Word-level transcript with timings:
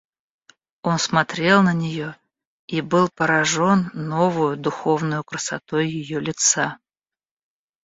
Он 0.81 0.97
смотрел 0.97 1.61
на 1.61 1.73
нее 1.75 2.15
и 2.65 2.81
был 2.81 3.07
поражен 3.09 3.91
новою 3.93 4.57
духовною 4.57 5.23
красотой 5.23 5.91
ее 5.91 6.19
лица. 6.19 6.79